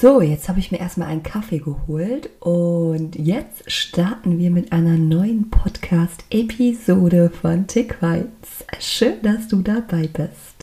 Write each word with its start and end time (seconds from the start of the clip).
So, 0.00 0.22
jetzt 0.22 0.48
habe 0.48 0.60
ich 0.60 0.72
mir 0.72 0.80
erstmal 0.80 1.08
einen 1.08 1.22
Kaffee 1.22 1.58
geholt 1.58 2.30
und 2.40 3.16
jetzt 3.16 3.70
starten 3.70 4.38
wir 4.38 4.50
mit 4.50 4.72
einer 4.72 4.96
neuen 4.96 5.50
Podcast-Episode 5.50 7.28
von 7.28 7.66
Tick 7.66 8.00
Weiz. 8.00 8.64
Schön, 8.78 9.20
dass 9.20 9.48
du 9.48 9.60
dabei 9.60 10.06
bist. 10.06 10.62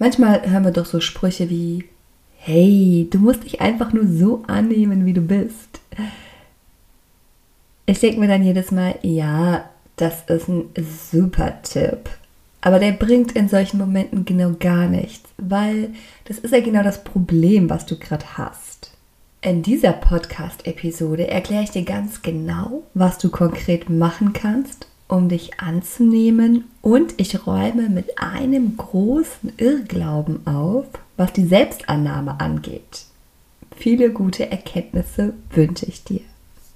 Manchmal 0.00 0.42
hören 0.50 0.64
wir 0.64 0.72
doch 0.72 0.86
so 0.86 1.00
Sprüche 1.00 1.50
wie, 1.50 1.84
hey, 2.36 3.06
du 3.08 3.18
musst 3.18 3.44
dich 3.44 3.60
einfach 3.60 3.92
nur 3.92 4.08
so 4.08 4.42
annehmen, 4.48 5.06
wie 5.06 5.12
du 5.12 5.20
bist. 5.20 5.80
Ich 7.86 8.00
denke 8.00 8.18
mir 8.18 8.26
dann 8.26 8.42
jedes 8.42 8.72
Mal, 8.72 8.98
ja, 9.02 9.70
das 9.94 10.24
ist 10.24 10.48
ein 10.48 10.68
super 10.76 11.62
Tipp. 11.62 12.10
Aber 12.62 12.78
der 12.78 12.92
bringt 12.92 13.32
in 13.32 13.48
solchen 13.48 13.78
Momenten 13.78 14.24
genau 14.24 14.52
gar 14.58 14.86
nichts, 14.86 15.28
weil 15.36 15.90
das 16.24 16.38
ist 16.38 16.52
ja 16.52 16.60
genau 16.60 16.82
das 16.82 17.04
Problem, 17.04 17.68
was 17.68 17.86
du 17.86 17.98
gerade 17.98 18.38
hast. 18.38 18.92
In 19.42 19.62
dieser 19.62 19.92
Podcast-Episode 19.92 21.26
erkläre 21.26 21.64
ich 21.64 21.70
dir 21.70 21.84
ganz 21.84 22.22
genau, 22.22 22.84
was 22.94 23.18
du 23.18 23.30
konkret 23.30 23.90
machen 23.90 24.32
kannst, 24.32 24.86
um 25.08 25.28
dich 25.28 25.58
anzunehmen 25.58 26.64
und 26.80 27.14
ich 27.16 27.44
räume 27.48 27.88
mit 27.88 28.20
einem 28.20 28.76
großen 28.76 29.52
Irrglauben 29.56 30.46
auf, 30.46 30.86
was 31.16 31.32
die 31.32 31.46
Selbstannahme 31.46 32.38
angeht. 32.38 33.06
Viele 33.76 34.10
gute 34.10 34.48
Erkenntnisse 34.52 35.34
wünsche 35.50 35.86
ich 35.86 36.04
dir. 36.04 36.20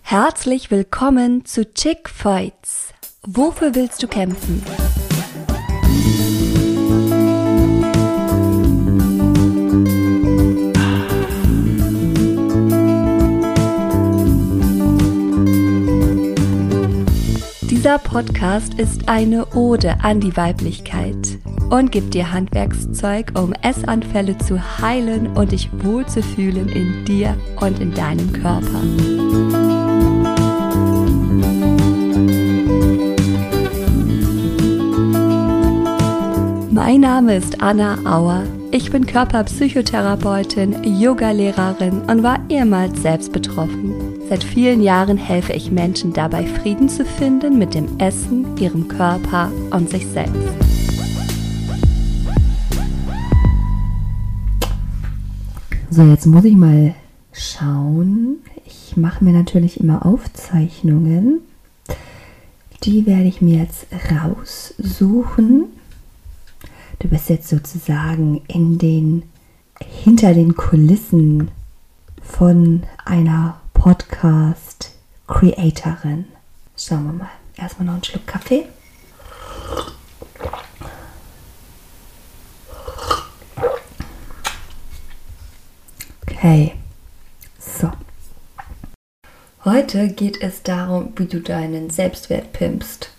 Herzlich 0.03 0.73
willkommen 0.73 1.45
zu 1.45 1.73
Chick 1.73 2.09
Fights. 2.09 2.93
Wofür 3.23 3.77
willst 3.77 4.03
du 4.03 4.09
kämpfen? 4.09 4.63
Dieser 17.87 17.99
Podcast 17.99 18.75
ist 18.75 19.09
eine 19.09 19.47
Ode 19.55 20.01
an 20.03 20.19
die 20.19 20.37
Weiblichkeit 20.37 21.39
und 21.71 21.93
gibt 21.93 22.15
dir 22.15 22.33
Handwerkszeug, 22.33 23.33
um 23.39 23.53
Essanfälle 23.63 24.37
zu 24.39 24.61
heilen 24.81 25.29
und 25.37 25.53
dich 25.53 25.71
wohlzufühlen 25.85 26.69
in 26.69 27.05
dir 27.05 27.37
und 27.61 27.79
in 27.79 27.95
deinem 27.95 28.33
Körper. 28.33 28.83
Mein 36.89 37.01
Name 37.01 37.35
ist 37.35 37.61
Anna 37.63 37.99
Auer. 38.05 38.45
Ich 38.71 38.93
bin 38.93 39.07
Körperpsychotherapeutin, 39.07 40.85
Yogalehrerin 40.85 42.03
und 42.03 42.23
war 42.23 42.39
ehemals 42.49 43.03
selbst 43.03 43.33
betroffen. 43.33 43.93
Seit 44.29 44.45
vielen 44.45 44.81
Jahren 44.81 45.17
helfe 45.17 45.53
ich 45.53 45.73
Menschen 45.73 46.13
dabei, 46.13 46.47
Frieden 46.47 46.89
zu 46.89 47.05
finden 47.05 47.59
mit 47.59 47.75
dem 47.75 47.99
Essen, 47.99 48.57
ihrem 48.57 48.87
Körper 48.87 49.51
und 49.73 49.91
sich 49.91 50.07
selbst. 50.07 50.49
So, 55.91 56.03
jetzt 56.05 56.27
muss 56.27 56.45
ich 56.45 56.55
mal 56.55 56.95
schauen. 57.33 58.37
Ich 58.65 58.97
mache 58.97 59.25
mir 59.25 59.33
natürlich 59.33 59.81
immer 59.81 60.07
Aufzeichnungen. 60.07 61.41
Die 62.85 63.07
werde 63.07 63.25
ich 63.25 63.43
mir 63.43 63.59
jetzt 63.59 63.89
raussuchen. 64.23 65.65
Du 66.99 67.09
bist 67.09 67.29
jetzt 67.29 67.49
sozusagen 67.49 68.43
in 68.49 68.79
den 68.79 69.25
hinter 69.85 70.35
den 70.35 70.57
Kulissen 70.57 71.51
von 72.23 72.85
einer 73.05 73.61
Podcast-Creatorin. 73.75 76.25
Schauen 76.77 77.05
wir 77.05 77.13
mal. 77.13 77.31
Erstmal 77.57 77.87
noch 77.87 77.95
einen 77.95 78.05
Schluck 78.05 78.27
Kaffee. 78.27 78.67
Okay. 86.23 86.75
So. 87.59 87.91
Heute 89.65 90.09
geht 90.09 90.43
es 90.43 90.63
darum, 90.63 91.13
wie 91.17 91.27
du 91.27 91.41
deinen 91.41 91.91
Selbstwert 91.91 92.53
pimpst. 92.53 93.11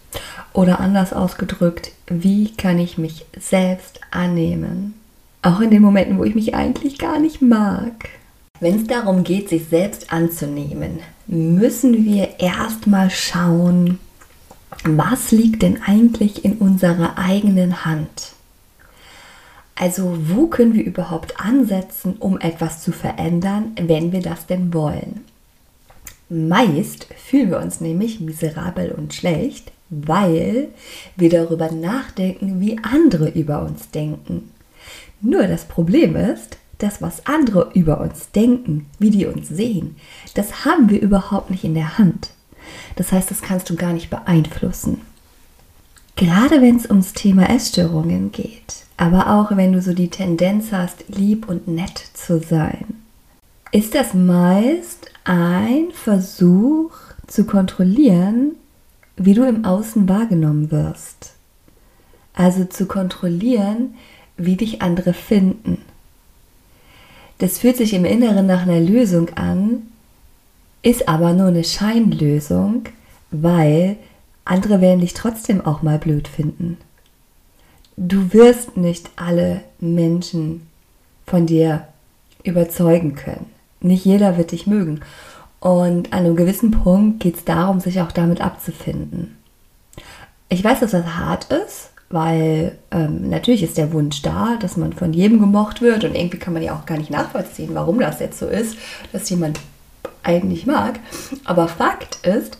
Oder 0.58 0.80
anders 0.80 1.14
ausgedrückt, 1.14 1.92
wie 2.08 2.52
kann 2.52 2.80
ich 2.80 2.98
mich 2.98 3.28
selbst 3.40 4.02
annehmen? 4.10 4.96
Auch 5.44 5.60
in 5.60 5.70
den 5.70 5.84
Momenten, 5.84 6.18
wo 6.18 6.24
ich 6.24 6.34
mich 6.34 6.56
eigentlich 6.56 6.98
gar 6.98 7.20
nicht 7.20 7.44
mag. 7.44 8.10
Wenn 8.60 8.82
es 8.82 8.88
darum 8.88 9.24
geht, 9.24 9.50
sich 9.50 9.68
selbst 9.68 10.12
anzunehmen, 10.12 11.02
müssen 11.28 12.06
wir 12.06 12.40
erstmal 12.40 13.12
schauen, 13.12 14.00
was 14.84 15.30
liegt 15.30 15.62
denn 15.62 15.80
eigentlich 15.84 16.44
in 16.44 16.54
unserer 16.54 17.20
eigenen 17.20 17.86
Hand? 17.86 18.32
Also 19.76 20.18
wo 20.24 20.48
können 20.48 20.74
wir 20.74 20.84
überhaupt 20.84 21.40
ansetzen, 21.40 22.16
um 22.18 22.40
etwas 22.40 22.82
zu 22.82 22.92
verändern, 22.92 23.74
wenn 23.80 24.12
wir 24.12 24.24
das 24.24 24.48
denn 24.48 24.74
wollen? 24.74 25.24
Meist 26.30 27.10
fühlen 27.16 27.52
wir 27.52 27.60
uns 27.60 27.80
nämlich 27.80 28.20
miserabel 28.20 28.92
und 28.92 29.14
schlecht, 29.14 29.72
weil 29.90 30.70
wir 31.16 31.30
darüber 31.30 31.72
nachdenken, 31.72 32.60
wie 32.60 32.78
andere 32.82 33.30
über 33.30 33.62
uns 33.64 33.90
denken. 33.90 34.52
Nur 35.22 35.48
das 35.48 35.66
Problem 35.66 36.16
ist, 36.16 36.58
das, 36.78 37.02
was 37.02 37.26
andere 37.26 37.72
über 37.74 38.02
uns 38.02 38.32
denken, 38.32 38.86
wie 39.00 39.10
die 39.10 39.26
uns 39.26 39.48
sehen, 39.48 39.96
das 40.36 40.66
haben 40.66 40.90
wir 40.90 41.02
überhaupt 41.02 41.50
nicht 41.50 41.64
in 41.64 41.74
der 41.74 41.98
Hand. 41.98 42.32
Das 42.96 43.12
heißt, 43.12 43.32
das 43.32 43.42
kannst 43.42 43.70
du 43.70 43.76
gar 43.76 43.94
nicht 43.94 44.10
beeinflussen. 44.10 45.02
Gerade 46.16 46.62
wenn 46.62 46.76
es 46.76 46.90
ums 46.90 47.14
Thema 47.14 47.50
Essstörungen 47.50 48.32
geht, 48.32 48.86
aber 48.98 49.36
auch 49.36 49.56
wenn 49.56 49.74
du 49.74 49.82
so 49.82 49.94
die 49.94 50.10
Tendenz 50.10 50.72
hast, 50.72 51.06
lieb 51.08 51.48
und 51.48 51.68
nett 51.68 51.98
zu 52.14 52.40
sein, 52.40 52.86
ist 53.72 53.94
das 53.94 54.14
meist 54.14 55.12
ein 55.24 55.92
Versuch 55.94 56.92
zu 57.28 57.46
kontrollieren, 57.46 58.56
wie 59.18 59.34
du 59.34 59.48
im 59.48 59.66
Außen 59.66 60.08
wahrgenommen 60.08 60.72
wirst. 60.72 61.34
Also 62.34 62.66
zu 62.66 62.86
kontrollieren, 62.86 63.96
wie 64.38 64.56
dich 64.56 64.82
andere 64.82 65.14
finden. 65.14 65.80
Das 67.40 67.60
fühlt 67.60 67.78
sich 67.78 67.94
im 67.94 68.06
Inneren 68.06 68.46
nach 68.46 68.62
einer 68.62 68.80
Lösung 68.80 69.30
an, 69.36 69.84
ist 70.84 71.10
aber 71.10 71.34
nur 71.34 71.48
eine 71.48 71.64
Scheinlösung, 71.64 72.84
weil 73.32 73.98
andere 74.46 74.82
werden 74.82 75.02
dich 75.02 75.14
trotzdem 75.14 75.66
auch 75.66 75.82
mal 75.82 75.98
blöd 75.98 76.28
finden. 76.28 76.78
Du 77.98 78.32
wirst 78.34 78.78
nicht 78.78 79.10
alle 79.16 79.62
Menschen 79.80 80.68
von 81.26 81.48
dir 81.48 81.88
überzeugen 82.44 83.16
können. 83.16 83.48
Nicht 83.82 84.06
jeder 84.06 84.38
wird 84.38 84.52
dich 84.52 84.68
mögen. 84.68 85.02
Und 85.68 86.14
an 86.14 86.20
einem 86.20 86.38
gewissen 86.38 86.72
Punkt 86.72 87.20
geht 87.20 87.36
es 87.36 87.44
darum, 87.44 87.82
sich 87.82 88.00
auch 88.00 88.14
damit 88.14 88.40
abzufinden. 88.40 89.36
Ich 90.48 90.64
weiß, 90.64 90.80
dass 90.80 90.92
das 90.92 91.06
hart 91.18 91.52
ist, 91.52 91.90
weil 92.10 92.78
ähm, 92.90 93.30
natürlich 93.30 93.64
ist 93.64 93.78
der 93.78 93.92
Wunsch 93.92 94.22
da, 94.22 94.56
dass 94.62 94.78
man 94.78 94.94
von 94.94 95.12
jedem 95.12 95.42
gemocht 95.42 95.82
wird 95.82 96.06
und 96.06 96.16
irgendwie 96.16 96.38
kann 96.38 96.54
man 96.54 96.64
ja 96.64 96.74
auch 96.74 96.86
gar 96.86 96.98
nicht 96.98 97.12
nachvollziehen, 97.12 97.72
warum 97.74 98.00
das 98.00 98.22
jetzt 98.22 98.40
so 98.40 98.48
ist, 98.48 98.78
dass 99.12 99.30
jemand 99.30 99.60
eigentlich 100.24 100.66
mag. 100.68 101.02
Aber 101.44 101.68
Fakt 101.68 102.26
ist, 102.26 102.58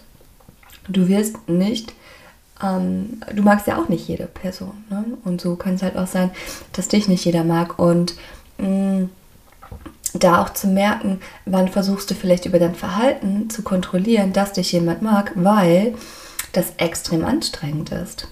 du 0.90 1.08
wirst 1.08 1.48
nicht, 1.48 1.94
ähm, 2.62 3.22
du 3.34 3.42
magst 3.42 3.68
ja 3.68 3.82
auch 3.82 3.88
nicht 3.88 4.06
jede 4.10 4.26
Person. 4.26 4.84
Ne? 4.90 5.06
Und 5.24 5.40
so 5.40 5.56
kann 5.56 5.76
es 5.76 5.82
halt 5.82 5.96
auch 5.96 6.08
sein, 6.08 6.32
dass 6.74 6.90
dich 6.90 7.08
nicht 7.08 7.24
jeder 7.24 7.46
mag 7.46 7.80
und 7.80 8.16
mh, 8.58 8.68
mm, 8.68 9.10
da 10.24 10.42
auch 10.42 10.50
zu 10.50 10.68
merken, 10.68 11.20
wann 11.46 11.68
versuchst 11.68 12.10
du 12.10 12.16
vielleicht 12.16 12.46
über 12.46 12.60
dein 12.60 12.76
Verhalten 12.76 13.50
zu 13.50 13.62
kontrollieren, 13.62 14.34
dass 14.34 14.54
dich 14.54 14.72
jemand 14.72 15.02
mag, 15.02 15.32
weil 15.36 15.96
das 16.54 16.74
extrem 16.78 17.26
anstrengend 17.26 17.92
ist. 17.92 18.28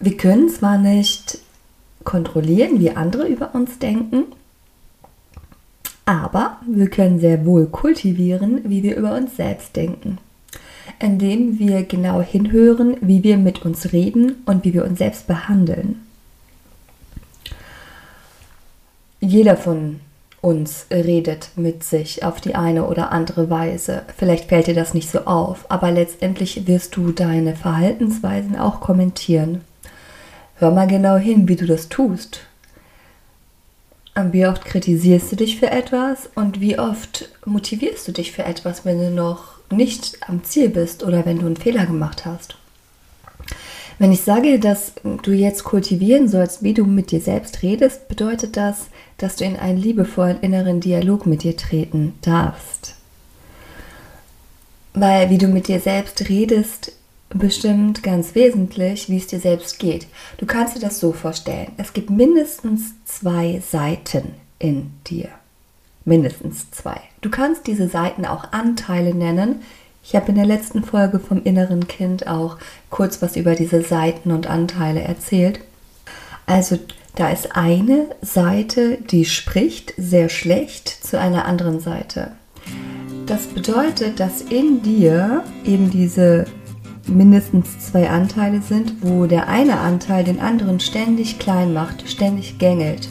Wir 0.00 0.16
können 0.16 0.48
zwar 0.48 0.78
nicht 0.78 1.38
kontrollieren, 2.04 2.80
wie 2.80 2.90
andere 2.90 3.26
über 3.26 3.54
uns 3.54 3.78
denken, 3.78 4.24
aber 6.06 6.58
wir 6.66 6.88
können 6.88 7.18
sehr 7.18 7.46
wohl 7.46 7.66
kultivieren, 7.66 8.60
wie 8.64 8.82
wir 8.82 8.96
über 8.96 9.14
uns 9.14 9.36
selbst 9.36 9.74
denken, 9.74 10.18
indem 10.98 11.58
wir 11.58 11.82
genau 11.84 12.20
hinhören, 12.20 12.96
wie 13.00 13.22
wir 13.22 13.38
mit 13.38 13.64
uns 13.64 13.92
reden 13.92 14.42
und 14.44 14.64
wie 14.64 14.74
wir 14.74 14.84
uns 14.84 14.98
selbst 14.98 15.26
behandeln. 15.26 16.02
Jeder 19.20 19.56
von 19.56 20.00
uns 20.44 20.86
redet 20.92 21.48
mit 21.56 21.82
sich 21.82 22.22
auf 22.22 22.40
die 22.40 22.54
eine 22.54 22.86
oder 22.86 23.10
andere 23.10 23.48
Weise. 23.48 24.02
Vielleicht 24.16 24.50
fällt 24.50 24.66
dir 24.66 24.74
das 24.74 24.92
nicht 24.92 25.10
so 25.10 25.20
auf, 25.20 25.70
aber 25.70 25.90
letztendlich 25.90 26.66
wirst 26.66 26.94
du 26.96 27.12
deine 27.12 27.56
Verhaltensweisen 27.56 28.56
auch 28.56 28.80
kommentieren. 28.80 29.62
Hör 30.56 30.70
mal 30.70 30.86
genau 30.86 31.16
hin, 31.16 31.48
wie 31.48 31.56
du 31.56 31.66
das 31.66 31.88
tust. 31.88 32.40
Wie 34.30 34.46
oft 34.46 34.64
kritisierst 34.64 35.32
du 35.32 35.36
dich 35.36 35.58
für 35.58 35.70
etwas 35.70 36.28
und 36.34 36.60
wie 36.60 36.78
oft 36.78 37.30
motivierst 37.46 38.06
du 38.06 38.12
dich 38.12 38.30
für 38.30 38.44
etwas, 38.44 38.84
wenn 38.84 38.98
du 38.98 39.10
noch 39.10 39.54
nicht 39.72 40.18
am 40.28 40.44
Ziel 40.44 40.68
bist 40.68 41.02
oder 41.02 41.24
wenn 41.24 41.40
du 41.40 41.46
einen 41.46 41.56
Fehler 41.56 41.86
gemacht 41.86 42.24
hast? 42.24 42.56
Wenn 43.98 44.12
ich 44.12 44.22
sage, 44.22 44.58
dass 44.58 44.92
du 45.22 45.32
jetzt 45.32 45.64
kultivieren 45.64 46.28
sollst, 46.28 46.62
wie 46.62 46.74
du 46.74 46.84
mit 46.84 47.10
dir 47.10 47.20
selbst 47.20 47.62
redest, 47.62 48.08
bedeutet 48.08 48.56
das, 48.56 48.86
dass 49.18 49.36
du 49.36 49.44
in 49.44 49.56
einen 49.56 49.78
liebevollen 49.78 50.40
inneren 50.40 50.80
Dialog 50.80 51.26
mit 51.26 51.42
dir 51.42 51.56
treten 51.56 52.14
darfst. 52.22 52.96
Weil 54.94 55.30
wie 55.30 55.38
du 55.38 55.48
mit 55.48 55.68
dir 55.68 55.80
selbst 55.80 56.28
redest, 56.28 56.92
bestimmt 57.30 58.02
ganz 58.02 58.34
wesentlich, 58.34 59.08
wie 59.08 59.16
es 59.16 59.26
dir 59.26 59.40
selbst 59.40 59.78
geht. 59.78 60.06
Du 60.38 60.46
kannst 60.46 60.76
dir 60.76 60.80
das 60.80 61.00
so 61.00 61.12
vorstellen. 61.12 61.72
Es 61.76 61.92
gibt 61.92 62.10
mindestens 62.10 62.94
zwei 63.04 63.60
Seiten 63.68 64.34
in 64.58 64.92
dir. 65.06 65.28
Mindestens 66.04 66.70
zwei. 66.70 67.00
Du 67.22 67.30
kannst 67.30 67.66
diese 67.66 67.88
Seiten 67.88 68.24
auch 68.24 68.52
Anteile 68.52 69.14
nennen. 69.14 69.62
Ich 70.06 70.14
habe 70.14 70.28
in 70.28 70.34
der 70.34 70.44
letzten 70.44 70.84
Folge 70.84 71.18
vom 71.18 71.42
inneren 71.42 71.88
Kind 71.88 72.26
auch 72.26 72.58
kurz 72.90 73.22
was 73.22 73.36
über 73.36 73.54
diese 73.54 73.80
Seiten 73.80 74.32
und 74.32 74.46
Anteile 74.46 75.00
erzählt. 75.00 75.60
Also 76.44 76.78
da 77.16 77.30
ist 77.30 77.56
eine 77.56 78.08
Seite, 78.20 78.98
die 79.10 79.24
spricht 79.24 79.94
sehr 79.96 80.28
schlecht 80.28 80.88
zu 80.88 81.18
einer 81.18 81.46
anderen 81.46 81.80
Seite. 81.80 82.32
Das 83.24 83.46
bedeutet, 83.46 84.20
dass 84.20 84.42
in 84.42 84.82
dir 84.82 85.42
eben 85.64 85.90
diese 85.90 86.44
mindestens 87.06 87.78
zwei 87.78 88.10
Anteile 88.10 88.60
sind, 88.60 88.96
wo 89.00 89.24
der 89.24 89.48
eine 89.48 89.78
Anteil 89.78 90.22
den 90.22 90.40
anderen 90.40 90.80
ständig 90.80 91.38
klein 91.38 91.72
macht, 91.72 92.08
ständig 92.10 92.58
gängelt. 92.58 93.08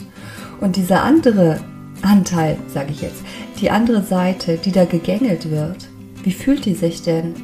Und 0.60 0.76
dieser 0.76 1.02
andere 1.02 1.58
Anteil, 2.02 2.56
sage 2.68 2.92
ich 2.92 3.02
jetzt, 3.02 3.22
die 3.60 3.70
andere 3.70 4.02
Seite, 4.02 4.58
die 4.58 4.72
da 4.72 4.84
gegängelt 4.84 5.50
wird, 5.50 5.88
wie 6.24 6.32
fühlt 6.32 6.64
die 6.64 6.74
sich 6.74 7.02
denn? 7.02 7.34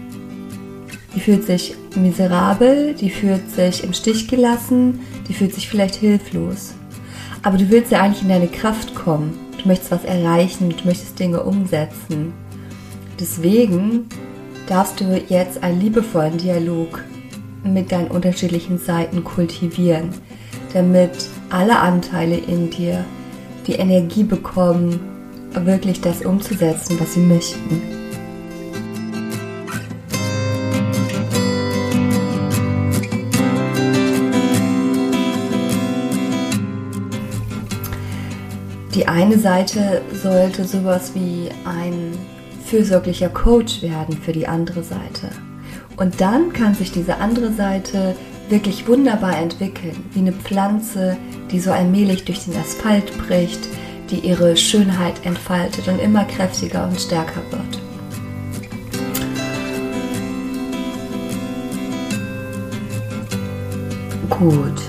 Die 1.14 1.20
fühlt 1.20 1.44
sich 1.44 1.74
miserabel, 1.96 2.94
die 2.94 3.10
fühlt 3.10 3.50
sich 3.50 3.84
im 3.84 3.92
Stich 3.92 4.28
gelassen, 4.28 5.00
die 5.28 5.34
fühlt 5.34 5.54
sich 5.54 5.68
vielleicht 5.68 5.96
hilflos. 5.96 6.72
Aber 7.42 7.58
du 7.58 7.68
willst 7.68 7.92
ja 7.92 8.00
eigentlich 8.00 8.22
in 8.22 8.28
deine 8.28 8.48
Kraft 8.48 8.94
kommen. 8.94 9.38
Du 9.60 9.68
möchtest 9.68 9.90
was 9.90 10.04
erreichen, 10.04 10.70
du 10.70 10.86
möchtest 10.86 11.18
Dinge 11.18 11.42
umsetzen. 11.42 12.32
Deswegen 13.18 14.06
darfst 14.66 15.00
du 15.00 15.22
jetzt 15.28 15.62
einen 15.62 15.80
liebevollen 15.80 16.38
Dialog 16.38 17.04
mit 17.64 17.92
deinen 17.92 18.08
unterschiedlichen 18.08 18.78
Seiten 18.78 19.24
kultivieren, 19.24 20.10
damit 20.72 21.10
alle 21.50 21.78
Anteile 21.78 22.36
in 22.36 22.70
dir 22.70 23.04
die 23.66 23.74
Energie 23.74 24.22
bekommen, 24.22 25.00
wirklich 25.52 26.00
das 26.00 26.24
umzusetzen, 26.24 26.98
was 26.98 27.14
sie 27.14 27.20
möchten. 27.20 27.99
Die 39.00 39.08
eine 39.08 39.38
Seite 39.38 40.02
sollte 40.12 40.66
sowas 40.66 41.12
wie 41.14 41.48
ein 41.64 42.12
fürsorglicher 42.66 43.30
Coach 43.30 43.80
werden 43.80 44.18
für 44.18 44.32
die 44.32 44.46
andere 44.46 44.82
Seite. 44.82 45.30
Und 45.96 46.20
dann 46.20 46.52
kann 46.52 46.74
sich 46.74 46.92
diese 46.92 47.16
andere 47.16 47.50
Seite 47.50 48.14
wirklich 48.50 48.86
wunderbar 48.86 49.38
entwickeln, 49.38 50.04
wie 50.12 50.18
eine 50.18 50.34
Pflanze, 50.34 51.16
die 51.50 51.60
so 51.60 51.72
allmählich 51.72 52.26
durch 52.26 52.44
den 52.44 52.54
Asphalt 52.58 53.16
bricht, 53.26 53.60
die 54.10 54.18
ihre 54.18 54.54
Schönheit 54.54 55.24
entfaltet 55.24 55.88
und 55.88 55.98
immer 55.98 56.26
kräftiger 56.26 56.86
und 56.86 57.00
stärker 57.00 57.40
wird. 57.50 57.80
Gut. 64.28 64.82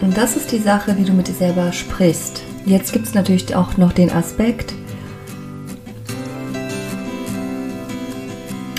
Und 0.00 0.16
das 0.16 0.36
ist 0.36 0.50
die 0.52 0.58
Sache, 0.58 0.96
wie 0.96 1.04
du 1.04 1.12
mit 1.12 1.28
dir 1.28 1.34
selber 1.34 1.70
sprichst. 1.70 2.42
Jetzt 2.66 2.92
gibt 2.92 3.06
es 3.06 3.14
natürlich 3.14 3.54
auch 3.54 3.76
noch 3.76 3.92
den 3.92 4.10
Aspekt, 4.10 4.74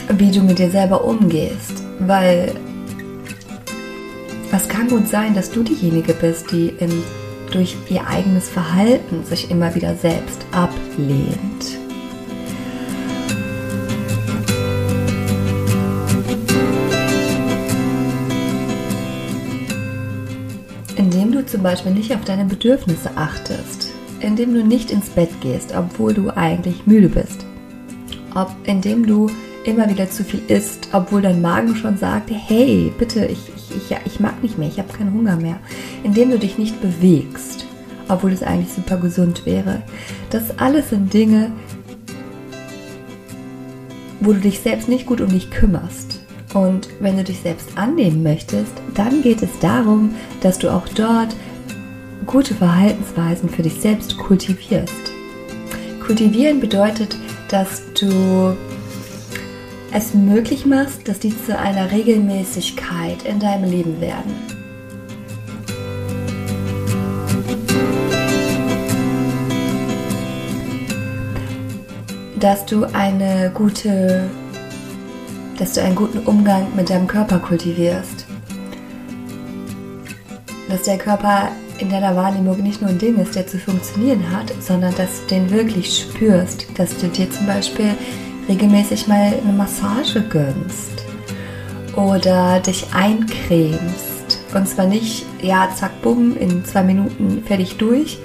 wie 0.10 0.30
du 0.30 0.42
mit 0.42 0.60
dir 0.60 0.70
selber 0.70 1.06
umgehst, 1.06 1.84
weil 2.00 2.54
es 4.52 4.68
kann 4.68 4.90
gut 4.90 5.08
sein, 5.08 5.34
dass 5.34 5.52
du 5.52 5.64
diejenige 5.64 6.14
bist, 6.14 6.52
die 6.52 6.68
in, 6.80 7.02
durch 7.52 7.78
ihr 7.90 8.06
eigenes 8.06 8.50
Verhalten 8.50 9.24
sich 9.24 9.50
immer 9.50 9.74
wieder 9.74 9.96
selbst 9.96 10.46
ablehnt. 10.52 11.77
Beispiel 21.68 21.92
nicht 21.92 22.14
auf 22.16 22.24
deine 22.24 22.46
Bedürfnisse 22.46 23.12
achtest, 23.18 23.90
indem 24.22 24.54
du 24.54 24.64
nicht 24.64 24.90
ins 24.90 25.10
Bett 25.10 25.30
gehst, 25.42 25.76
obwohl 25.76 26.14
du 26.14 26.30
eigentlich 26.30 26.88
müde 26.88 27.10
bist, 27.10 27.46
ob 28.36 28.56
indem 28.64 29.06
du 29.06 29.30
immer 29.66 29.90
wieder 29.90 30.10
zu 30.10 30.24
viel 30.24 30.42
isst, 30.48 30.88
obwohl 30.94 31.22
dein 31.22 31.42
Magen 31.42 31.76
schon 31.76 31.98
sagt, 31.98 32.30
hey, 32.32 32.94
bitte, 32.98 33.26
ich, 33.26 33.52
ich, 33.58 33.92
ich, 33.92 33.98
ich 34.06 34.20
mag 34.22 34.42
nicht 34.42 34.58
mehr, 34.58 34.70
ich 34.70 34.80
habe 34.80 34.94
keinen 34.94 35.14
Hunger 35.14 35.36
mehr. 35.36 35.60
Indem 36.06 36.30
du 36.30 36.40
dich 36.40 36.58
nicht 36.58 36.82
bewegst, 36.82 37.66
obwohl 38.08 38.32
es 38.32 38.44
eigentlich 38.44 38.72
super 38.72 38.96
gesund 38.96 39.46
wäre. 39.46 39.82
Das 40.30 40.58
alles 40.58 40.92
sind 40.92 41.14
Dinge, 41.14 41.52
wo 44.22 44.32
du 44.32 44.40
dich 44.40 44.62
selbst 44.62 44.88
nicht 44.88 45.06
gut 45.06 45.20
um 45.20 45.28
dich 45.28 45.52
kümmerst. 45.52 46.22
Und 46.54 46.88
wenn 47.02 47.18
du 47.18 47.26
dich 47.26 47.42
selbst 47.42 47.78
annehmen 47.78 48.24
möchtest, 48.24 48.72
dann 48.96 49.22
geht 49.22 49.44
es 49.44 49.60
darum, 49.60 50.16
dass 50.40 50.60
du 50.60 50.70
auch 50.70 50.88
dort 50.88 51.36
gute 52.28 52.54
Verhaltensweisen 52.54 53.50
für 53.50 53.64
dich 53.64 53.80
selbst 53.80 54.18
kultivierst. 54.18 54.94
Kultivieren 56.06 56.60
bedeutet, 56.60 57.18
dass 57.50 57.82
du 57.94 58.56
es 59.94 60.14
möglich 60.14 60.66
machst, 60.66 61.08
dass 61.08 61.20
die 61.20 61.34
zu 61.46 61.58
einer 61.58 61.90
Regelmäßigkeit 61.90 63.24
in 63.24 63.40
deinem 63.40 63.72
Leben 63.72 64.02
werden. 64.02 64.36
Dass 72.40 72.66
du 72.66 72.84
eine 72.94 73.52
gute, 73.54 74.30
dass 75.58 75.74
du 75.74 75.82
einen 75.82 75.96
guten 75.96 76.20
Umgang 76.20 76.68
mit 76.76 76.90
deinem 76.90 77.08
Körper 77.08 77.40
kultivierst. 77.40 78.26
Dass 80.70 80.84
der 80.84 80.98
Körper 80.98 81.52
in 81.80 81.90
deiner 81.90 82.16
Wahrnehmung 82.16 82.62
nicht 82.62 82.82
nur 82.82 82.90
ein 82.90 82.98
Ding 82.98 83.18
ist, 83.18 83.36
der 83.36 83.48
zu 83.48 83.60
funktionieren 83.60 84.32
hat, 84.32 84.52
sondern 84.62 84.94
dass 84.96 85.22
du 85.22 85.36
den 85.36 85.50
wirklich 85.52 86.00
spürst. 86.00 86.68
Dass 86.76 86.98
du 86.98 87.08
dir 87.08 87.30
zum 87.30 87.46
Beispiel 87.46 87.92
regelmäßig 88.48 89.08
mal 89.08 89.34
eine 89.44 89.54
Massage 89.54 90.22
gönnst 90.22 91.04
oder 91.96 92.60
dich 92.60 92.86
eincremst. 92.94 94.40
Und 94.54 94.68
zwar 94.68 94.88
nicht, 94.88 95.26
ja, 95.42 95.70
zack, 95.76 96.02
bumm, 96.02 96.36
in 96.38 96.64
zwei 96.66 96.84
Minuten 96.84 97.44
fertig 97.46 97.78
durch, 97.78 98.18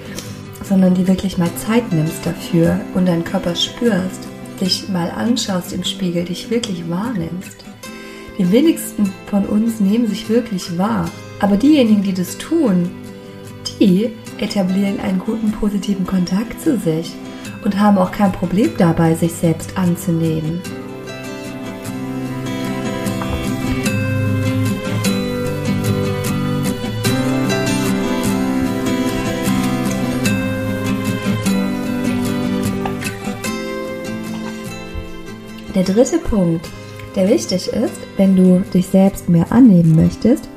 sondern 0.63 0.93
die 0.93 1.07
wirklich 1.07 1.37
mal 1.37 1.53
Zeit 1.55 1.91
nimmst 1.91 2.25
dafür 2.25 2.79
und 2.93 3.07
deinen 3.07 3.23
Körper 3.23 3.55
spürst, 3.55 4.27
dich 4.61 4.87
mal 4.89 5.09
anschaust 5.11 5.73
im 5.73 5.83
Spiegel, 5.83 6.23
dich 6.23 6.49
wirklich 6.49 6.89
wahrnimmst. 6.89 7.63
Die 8.37 8.51
wenigsten 8.51 9.11
von 9.27 9.45
uns 9.45 9.79
nehmen 9.79 10.07
sich 10.07 10.29
wirklich 10.29 10.77
wahr, 10.77 11.09
aber 11.39 11.57
diejenigen, 11.57 12.03
die 12.03 12.13
das 12.13 12.37
tun, 12.37 12.89
die 13.83 14.09
etablieren 14.37 14.99
einen 15.01 15.19
guten 15.19 15.51
positiven 15.51 16.07
Kontakt 16.07 16.61
zu 16.61 16.77
sich 16.77 17.11
und 17.65 17.77
haben 17.77 17.97
auch 17.97 18.11
kein 18.13 18.31
Problem 18.31 18.71
dabei, 18.77 19.13
sich 19.13 19.33
selbst 19.33 19.77
anzunehmen. 19.77 20.61
Der 35.75 35.83
dritte 35.83 36.19
Punkt, 36.19 36.69
der 37.15 37.27
wichtig 37.29 37.67
ist, 37.67 37.99
wenn 38.15 38.35
du 38.37 38.63
dich 38.73 38.87
selbst 38.87 39.27
mehr 39.27 39.51
annehmen 39.51 39.95
möchtest, 39.95 40.47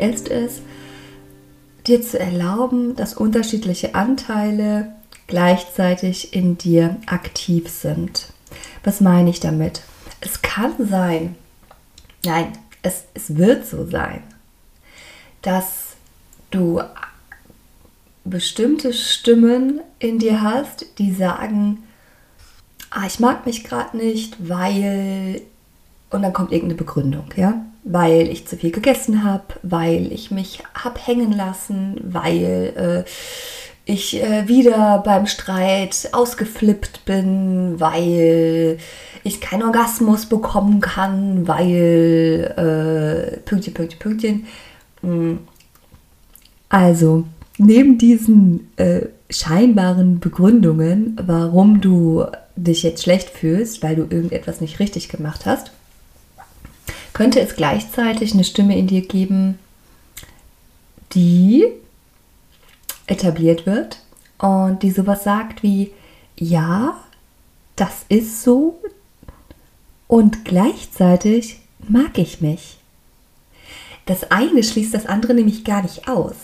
ist 0.00 0.28
es, 0.30 0.62
dir 1.88 2.02
zu 2.02 2.18
erlauben, 2.18 2.96
dass 2.96 3.14
unterschiedliche 3.14 3.94
Anteile 3.94 4.92
gleichzeitig 5.26 6.34
in 6.34 6.58
dir 6.58 6.96
aktiv 7.06 7.68
sind. 7.68 8.32
Was 8.84 9.00
meine 9.00 9.30
ich 9.30 9.40
damit? 9.40 9.82
Es 10.20 10.42
kann 10.42 10.72
sein, 10.78 11.36
nein, 12.24 12.52
es, 12.82 13.04
es 13.14 13.36
wird 13.36 13.66
so 13.66 13.86
sein, 13.86 14.22
dass 15.42 15.96
du 16.50 16.80
bestimmte 18.24 18.92
Stimmen 18.92 19.80
in 19.98 20.18
dir 20.18 20.42
hast, 20.42 20.86
die 20.98 21.12
sagen, 21.12 21.82
ah, 22.90 23.06
ich 23.06 23.20
mag 23.20 23.46
mich 23.46 23.64
gerade 23.64 23.96
nicht, 23.96 24.36
weil 24.48 25.42
und 26.10 26.22
dann 26.22 26.32
kommt 26.32 26.52
irgendeine 26.52 26.78
Begründung, 26.78 27.26
ja, 27.36 27.64
weil 27.90 28.28
ich 28.28 28.46
zu 28.46 28.56
viel 28.56 28.70
gegessen 28.70 29.24
habe, 29.24 29.44
weil 29.62 30.12
ich 30.12 30.30
mich 30.30 30.62
habe 30.74 31.00
hängen 31.00 31.32
lassen, 31.32 31.96
weil 32.04 33.04
äh, 33.06 33.10
ich 33.90 34.22
äh, 34.22 34.46
wieder 34.46 35.02
beim 35.04 35.26
Streit 35.26 36.10
ausgeflippt 36.12 37.06
bin, 37.06 37.80
weil 37.80 38.78
ich 39.24 39.40
keinen 39.40 39.62
Orgasmus 39.62 40.26
bekommen 40.26 40.80
kann, 40.80 41.48
weil 41.48 42.54
äh, 42.56 43.38
Pünktchen, 43.38 43.74
Pünktchen, 43.74 43.98
Pünktchen. 43.98 44.46
Hm. 45.00 45.38
Also, 46.68 47.24
neben 47.56 47.96
diesen 47.96 48.70
äh, 48.76 49.06
scheinbaren 49.30 50.20
Begründungen, 50.20 51.18
warum 51.24 51.80
du 51.80 52.26
dich 52.56 52.82
jetzt 52.82 53.04
schlecht 53.04 53.30
fühlst, 53.30 53.82
weil 53.82 53.96
du 53.96 54.02
irgendetwas 54.02 54.60
nicht 54.60 54.80
richtig 54.80 55.08
gemacht 55.08 55.46
hast, 55.46 55.72
könnte 57.18 57.40
es 57.40 57.56
gleichzeitig 57.56 58.32
eine 58.32 58.44
Stimme 58.44 58.78
in 58.78 58.86
dir 58.86 59.00
geben, 59.00 59.58
die 61.14 61.66
etabliert 63.08 63.66
wird 63.66 63.98
und 64.38 64.84
die 64.84 64.92
sowas 64.92 65.24
sagt 65.24 65.64
wie, 65.64 65.90
ja, 66.36 66.96
das 67.74 68.04
ist 68.08 68.44
so 68.44 68.80
und 70.06 70.44
gleichzeitig 70.44 71.58
mag 71.88 72.18
ich 72.18 72.40
mich. 72.40 72.78
Das 74.06 74.30
eine 74.30 74.62
schließt 74.62 74.94
das 74.94 75.06
andere 75.06 75.34
nämlich 75.34 75.64
gar 75.64 75.82
nicht 75.82 76.06
aus. 76.06 76.36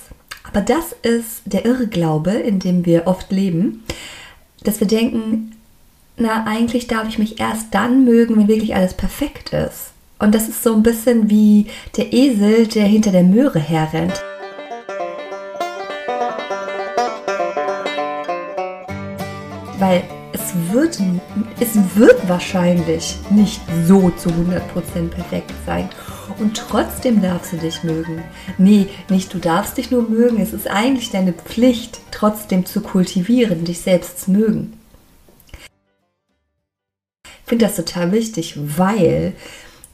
Aber 0.42 0.60
das 0.60 0.86
ist 1.02 1.42
der 1.44 1.66
Irrglaube, 1.66 2.32
in 2.32 2.58
dem 2.58 2.84
wir 2.84 3.06
oft 3.06 3.30
leben, 3.30 3.84
dass 4.64 4.80
wir 4.80 4.88
denken, 4.88 5.54
na, 6.16 6.44
eigentlich 6.48 6.88
darf 6.88 7.06
ich 7.06 7.18
mich 7.20 7.38
erst 7.38 7.72
dann 7.72 8.04
mögen, 8.04 8.36
wenn 8.36 8.48
wirklich 8.48 8.74
alles 8.74 8.94
perfekt 8.94 9.52
ist. 9.52 9.93
Und 10.18 10.34
das 10.34 10.48
ist 10.48 10.62
so 10.62 10.74
ein 10.74 10.82
bisschen 10.82 11.28
wie 11.28 11.66
der 11.96 12.12
Esel, 12.12 12.66
der 12.66 12.86
hinter 12.86 13.10
der 13.10 13.24
Möhre 13.24 13.58
herrennt. 13.58 14.22
Weil 19.78 20.04
es 20.32 20.54
wird, 20.72 20.98
es 21.60 21.74
wird 21.96 22.28
wahrscheinlich 22.28 23.16
nicht 23.30 23.60
so 23.86 24.10
zu 24.10 24.30
100% 24.30 25.08
perfekt 25.08 25.52
sein. 25.66 25.88
Und 26.38 26.56
trotzdem 26.56 27.20
darfst 27.20 27.52
du 27.52 27.56
dich 27.56 27.82
mögen. 27.84 28.22
Nee, 28.56 28.86
nicht 29.08 29.34
du 29.34 29.38
darfst 29.38 29.76
dich 29.76 29.90
nur 29.90 30.08
mögen. 30.08 30.40
Es 30.40 30.52
ist 30.52 30.68
eigentlich 30.68 31.10
deine 31.10 31.32
Pflicht, 31.32 32.00
trotzdem 32.10 32.64
zu 32.66 32.80
kultivieren, 32.80 33.64
dich 33.64 33.80
selbst 33.80 34.20
zu 34.20 34.30
mögen. 34.30 34.78
Ich 37.22 37.48
finde 37.48 37.66
das 37.66 37.76
total 37.76 38.10
wichtig, 38.10 38.54
weil 38.56 39.34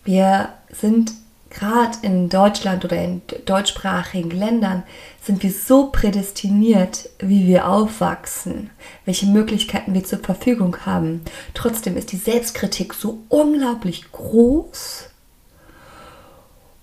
wir 0.05 0.51
sind 0.71 1.13
gerade 1.51 1.99
in 2.03 2.29
Deutschland 2.29 2.85
oder 2.85 2.97
in 3.03 3.23
deutschsprachigen 3.45 4.31
Ländern 4.31 4.85
sind 5.23 5.43
wir 5.43 5.51
so 5.51 5.89
prädestiniert, 5.89 7.11
wie 7.19 7.47
wir 7.47 7.69
aufwachsen, 7.69 8.71
welche 9.05 9.27
Möglichkeiten 9.27 9.93
wir 9.93 10.05
zur 10.05 10.21
Verfügung 10.21 10.87
haben. 10.87 11.23
Trotzdem 11.55 11.97
ist 11.97 12.13
die 12.13 12.17
Selbstkritik 12.17 12.95
so 12.95 13.19
unglaublich 13.29 14.11
groß. 14.13 15.07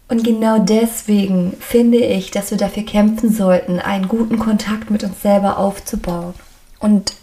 Und 0.10 0.24
genau 0.24 0.60
deswegen 0.60 1.54
finde 1.60 1.98
ich, 1.98 2.32
dass 2.32 2.52
wir 2.52 2.58
dafür 2.58 2.84
kämpfen 2.84 3.34
sollten, 3.34 3.80
einen 3.80 4.08
guten 4.08 4.40
Kontakt 4.40 4.90
mit 4.90 5.04
uns 5.04 5.22
selber 5.22 5.58
aufzubauen. 5.58 6.34
Und 6.80 7.14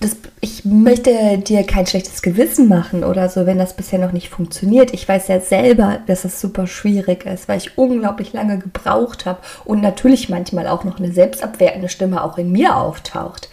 das, 0.00 0.16
ich 0.40 0.64
möchte 0.64 1.38
dir 1.38 1.62
kein 1.64 1.86
schlechtes 1.86 2.22
Gewissen 2.22 2.68
machen 2.68 3.04
oder 3.04 3.28
so, 3.28 3.44
wenn 3.44 3.58
das 3.58 3.76
bisher 3.76 3.98
noch 3.98 4.12
nicht 4.12 4.30
funktioniert. 4.30 4.94
Ich 4.94 5.06
weiß 5.06 5.28
ja 5.28 5.40
selber, 5.40 6.00
dass 6.06 6.24
es 6.24 6.40
super 6.40 6.66
schwierig 6.66 7.26
ist, 7.26 7.48
weil 7.48 7.58
ich 7.58 7.76
unglaublich 7.76 8.32
lange 8.32 8.58
gebraucht 8.58 9.26
habe 9.26 9.40
und 9.66 9.82
natürlich 9.82 10.30
manchmal 10.30 10.66
auch 10.66 10.84
noch 10.84 10.98
eine 10.98 11.12
selbstabwertende 11.12 11.90
Stimme 11.90 12.24
auch 12.24 12.38
in 12.38 12.50
mir 12.50 12.76
auftaucht. 12.76 13.50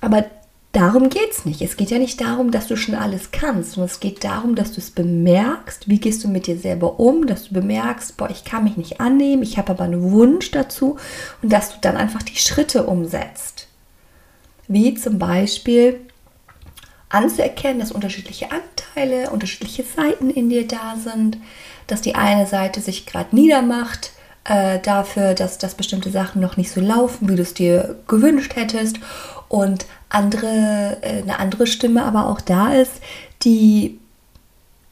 Aber 0.00 0.24
darum 0.72 1.08
geht 1.08 1.30
es 1.30 1.44
nicht. 1.44 1.62
Es 1.62 1.76
geht 1.76 1.90
ja 1.90 1.98
nicht 1.98 2.20
darum, 2.20 2.50
dass 2.50 2.66
du 2.66 2.76
schon 2.76 2.96
alles 2.96 3.30
kannst, 3.30 3.72
sondern 3.72 3.90
es 3.90 4.00
geht 4.00 4.24
darum, 4.24 4.56
dass 4.56 4.72
du 4.72 4.80
es 4.80 4.90
bemerkst, 4.90 5.88
wie 5.88 6.00
gehst 6.00 6.24
du 6.24 6.28
mit 6.28 6.48
dir 6.48 6.58
selber 6.58 6.98
um, 6.98 7.28
dass 7.28 7.44
du 7.44 7.54
bemerkst, 7.54 8.16
boah, 8.16 8.28
ich 8.28 8.44
kann 8.44 8.64
mich 8.64 8.76
nicht 8.76 9.00
annehmen, 9.00 9.44
ich 9.44 9.56
habe 9.56 9.70
aber 9.70 9.84
einen 9.84 10.10
Wunsch 10.10 10.50
dazu 10.50 10.96
und 11.42 11.52
dass 11.52 11.70
du 11.70 11.76
dann 11.80 11.96
einfach 11.96 12.22
die 12.22 12.36
Schritte 12.36 12.86
umsetzt 12.86 13.63
wie 14.68 14.94
zum 14.94 15.18
Beispiel 15.18 16.00
anzuerkennen, 17.08 17.78
dass 17.78 17.92
unterschiedliche 17.92 18.48
Anteile, 18.50 19.30
unterschiedliche 19.30 19.84
Seiten 19.84 20.30
in 20.30 20.50
dir 20.50 20.66
da 20.66 20.96
sind, 20.96 21.38
dass 21.86 22.00
die 22.00 22.14
eine 22.14 22.46
Seite 22.46 22.80
sich 22.80 23.06
gerade 23.06 23.34
niedermacht 23.34 24.12
äh, 24.44 24.78
dafür, 24.80 25.34
dass, 25.34 25.58
dass 25.58 25.74
bestimmte 25.74 26.10
Sachen 26.10 26.40
noch 26.40 26.56
nicht 26.56 26.70
so 26.70 26.80
laufen, 26.80 27.28
wie 27.28 27.36
du 27.36 27.42
es 27.42 27.54
dir 27.54 27.96
gewünscht 28.08 28.56
hättest 28.56 28.98
und 29.48 29.86
andere, 30.08 30.98
äh, 31.02 31.22
eine 31.22 31.38
andere 31.38 31.66
Stimme 31.66 32.04
aber 32.04 32.26
auch 32.26 32.40
da 32.40 32.72
ist, 32.72 32.92
die 33.42 33.98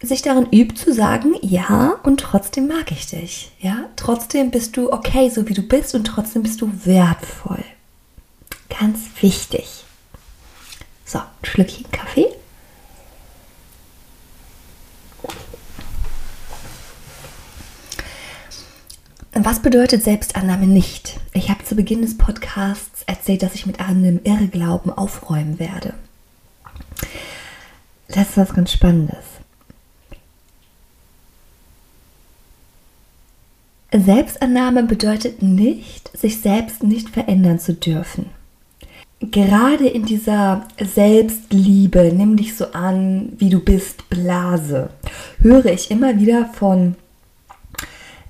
sich 0.01 0.23
darin 0.23 0.49
übt 0.51 0.75
zu 0.75 0.93
sagen, 0.93 1.35
ja, 1.43 1.95
und 2.03 2.21
trotzdem 2.21 2.67
mag 2.67 2.91
ich 2.91 3.07
dich. 3.07 3.53
Ja, 3.61 3.85
trotzdem 3.97 4.51
bist 4.51 4.77
du 4.77 4.93
okay, 4.93 5.29
so 5.29 5.49
wie 5.49 5.55
du 5.55 5.63
bist 5.63 5.95
und 5.95 6.05
trotzdem 6.05 6.43
bist 6.43 6.61
du 6.61 6.71
wertvoll. 6.85 7.65
Ganz 8.83 8.99
wichtig. 9.21 9.85
So, 11.05 11.21
ein 11.21 11.25
Schlückchen 11.45 11.89
Kaffee. 11.93 12.27
Was 19.35 19.63
bedeutet 19.63 20.03
Selbstannahme 20.03 20.67
nicht? 20.67 21.21
Ich 21.33 21.49
habe 21.49 21.65
zu 21.65 21.77
Beginn 21.77 22.03
des 22.03 22.19
Podcasts 22.19 23.05
erzählt, 23.07 23.45
dass 23.45 23.55
ich 23.55 23.67
mit 23.67 23.79
einem 23.79 24.19
Irrglauben 24.25 24.91
aufräumen 24.91 25.61
werde. 25.61 25.95
Das 28.09 28.31
ist 28.31 28.37
was 28.37 28.53
ganz 28.53 28.73
Spannendes. 28.73 29.25
Selbstannahme 33.93 34.83
bedeutet 34.83 35.41
nicht, 35.41 36.11
sich 36.19 36.41
selbst 36.41 36.83
nicht 36.83 37.11
verändern 37.11 37.61
zu 37.61 37.75
dürfen 37.75 38.42
gerade 39.31 39.89
in 39.89 40.05
dieser 40.05 40.67
Selbstliebe, 40.79 42.13
nimm 42.15 42.37
dich 42.37 42.57
so 42.57 42.73
an, 42.73 43.33
wie 43.39 43.51
du 43.51 43.61
bist, 43.61 44.09
Blase, 44.09 44.91
höre 45.41 45.67
ich 45.67 45.91
immer 45.91 46.19
wieder 46.19 46.47
von 46.47 46.97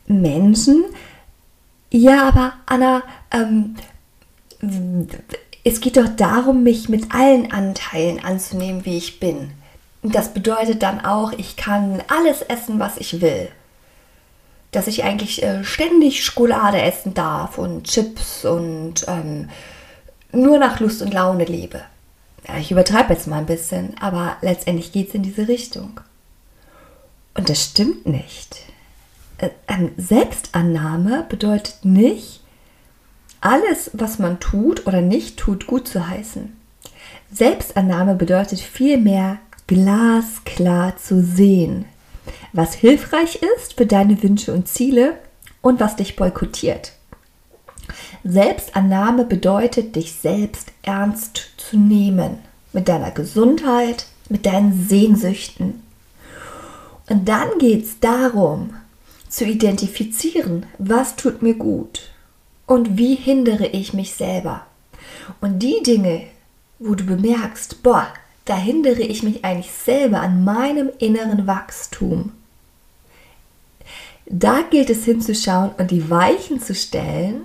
Menschen, 0.07 0.85
ja, 1.91 2.27
aber 2.29 2.55
Anna, 2.65 3.03
ähm, 3.31 3.77
es 5.63 5.81
geht 5.81 5.99
doch 5.99 6.09
darum, 6.09 6.63
mich 6.63 6.89
mit 6.89 7.15
allen 7.15 7.53
Anteilen 7.53 8.25
anzunehmen, 8.25 8.85
wie 8.87 8.97
ich 8.97 9.21
bin. 9.21 9.51
Das 10.03 10.33
bedeutet 10.33 10.83
dann 10.83 11.05
auch, 11.05 11.33
ich 11.33 11.57
kann 11.57 12.03
alles 12.09 12.41
essen, 12.43 12.79
was 12.79 12.97
ich 12.97 13.21
will. 13.21 13.49
Dass 14.71 14.87
ich 14.87 15.05
eigentlich 15.05 15.43
äh, 15.43 15.65
ständig 15.65 16.25
Schokolade 16.25 16.81
essen 16.81 17.13
darf 17.13 17.59
und 17.59 17.85
Chips 17.85 18.47
und 18.47 19.05
ähm, 19.07 19.51
nur 20.33 20.59
nach 20.59 20.81
Lust 20.81 21.03
und 21.03 21.15
Laune 21.15 21.45
lebe. 21.45 21.83
Ja, 22.49 22.57
ich 22.59 22.71
übertreibe 22.71 23.13
jetzt 23.13 23.27
mal 23.27 23.39
ein 23.39 23.47
bisschen, 23.47 23.97
aber 24.01 24.37
letztendlich 24.41 24.93
geht 24.93 25.09
es 25.09 25.15
in 25.15 25.23
diese 25.23 25.49
Richtung. 25.49 26.01
Und 27.35 27.49
das 27.49 27.63
stimmt 27.63 28.07
nicht. 28.07 28.57
Äh, 29.39 29.51
Selbstannahme 29.97 31.25
bedeutet 31.29 31.85
nicht, 31.85 32.41
alles, 33.41 33.91
was 33.93 34.19
man 34.19 34.39
tut 34.39 34.87
oder 34.87 35.01
nicht 35.01 35.37
tut, 35.37 35.67
gut 35.67 35.89
zu 35.89 36.09
heißen. 36.09 36.57
Selbstannahme 37.33 38.15
bedeutet 38.15 38.61
vielmehr 38.61 39.39
glasklar 39.67 40.97
zu 40.97 41.23
sehen, 41.23 41.87
was 42.53 42.75
hilfreich 42.75 43.41
ist 43.57 43.75
für 43.75 43.87
deine 43.87 44.23
Wünsche 44.23 44.53
und 44.53 44.69
Ziele 44.69 45.15
und 45.61 45.81
was 45.81 45.97
dich 45.97 46.15
boykottiert. 46.15 46.93
Selbstannahme 48.25 49.25
bedeutet, 49.25 49.97
dich 49.97 50.13
selbst 50.13 50.73
ernst 50.83 51.51
zu 51.57 51.77
nehmen. 51.77 52.39
Mit 52.73 52.89
deiner 52.89 53.11
Gesundheit, 53.11 54.07
mit 54.29 54.47
deinen 54.47 54.87
Sehnsüchten. 54.89 55.83
Und 57.09 57.29
dann 57.29 57.59
geht 57.59 57.85
es 57.85 58.01
darum, 58.01 58.75
zu 59.29 59.45
identifizieren, 59.45 60.67
was 60.79 61.17
tut 61.17 61.43
mir 61.43 61.55
gut 61.55 62.13
und 62.67 62.97
wie 62.97 63.15
hindere 63.15 63.67
ich 63.67 63.93
mich 63.93 64.15
selber. 64.15 64.67
Und 65.41 65.59
die 65.61 65.83
Dinge, 65.83 66.27
wo 66.79 66.95
du 66.95 67.05
bemerkst, 67.05 67.83
boah, 67.83 68.07
da 68.45 68.57
hindere 68.57 69.03
ich 69.03 69.23
mich 69.23 69.45
eigentlich 69.45 69.73
selber 69.73 70.21
an 70.21 70.45
meinem 70.45 70.91
inneren 70.99 71.47
Wachstum. 71.47 72.33
Da 74.27 74.63
gilt 74.71 74.91
es 74.91 75.05
hinzuschauen 75.05 75.71
und 75.79 75.91
die 75.91 76.09
Weichen 76.09 76.61
zu 76.61 76.75
stellen 76.75 77.43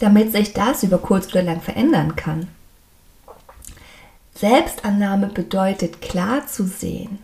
damit 0.00 0.32
sich 0.32 0.52
das 0.52 0.82
über 0.82 0.98
kurz 0.98 1.28
oder 1.28 1.42
lang 1.42 1.60
verändern 1.60 2.16
kann. 2.16 2.48
Selbstannahme 4.34 5.28
bedeutet 5.28 6.00
klar 6.00 6.46
zu 6.46 6.64
sehen, 6.64 7.18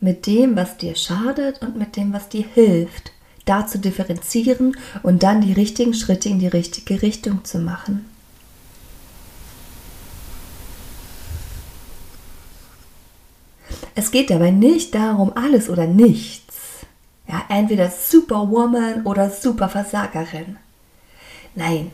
mit 0.00 0.26
dem, 0.26 0.54
was 0.54 0.76
dir 0.76 0.94
schadet 0.94 1.62
und 1.62 1.76
mit 1.76 1.96
dem, 1.96 2.12
was 2.12 2.28
dir 2.28 2.44
hilft, 2.44 3.12
da 3.46 3.66
zu 3.66 3.78
differenzieren 3.78 4.76
und 5.02 5.22
dann 5.22 5.40
die 5.40 5.54
richtigen 5.54 5.94
Schritte 5.94 6.28
in 6.28 6.38
die 6.38 6.46
richtige 6.46 7.00
Richtung 7.00 7.44
zu 7.44 7.58
machen. 7.58 8.04
Es 13.94 14.10
geht 14.10 14.30
dabei 14.30 14.50
nicht 14.50 14.94
darum, 14.94 15.32
alles 15.34 15.70
oder 15.70 15.86
nichts. 15.86 16.54
Ja, 17.26 17.44
entweder 17.48 17.90
Superwoman 17.90 19.04
oder 19.06 19.30
Superversagerin. 19.30 20.56
Nein, 21.54 21.90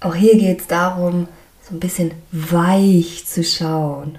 auch 0.00 0.14
hier 0.14 0.36
geht 0.36 0.60
es 0.60 0.66
darum, 0.66 1.28
so 1.68 1.74
ein 1.74 1.80
bisschen 1.80 2.12
weich 2.30 3.26
zu 3.26 3.42
schauen. 3.44 4.18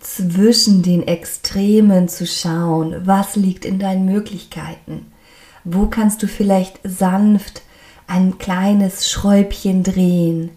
Zwischen 0.00 0.82
den 0.82 1.06
Extremen 1.06 2.08
zu 2.08 2.26
schauen, 2.26 3.02
was 3.04 3.34
liegt 3.36 3.64
in 3.64 3.78
deinen 3.78 4.04
Möglichkeiten. 4.04 5.12
Wo 5.64 5.86
kannst 5.86 6.22
du 6.22 6.28
vielleicht 6.28 6.78
sanft 6.84 7.62
ein 8.06 8.38
kleines 8.38 9.10
Schräubchen 9.10 9.82
drehen? 9.82 10.50